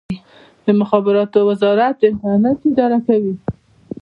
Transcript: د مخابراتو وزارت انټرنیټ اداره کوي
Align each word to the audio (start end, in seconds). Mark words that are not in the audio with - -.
د 0.65 0.67
مخابراتو 0.79 1.39
وزارت 1.49 1.97
انټرنیټ 2.09 2.59
اداره 2.69 2.99
کوي 3.07 3.35